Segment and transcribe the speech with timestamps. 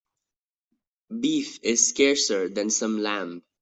[1.19, 3.43] Beef is scarcer than some lamb.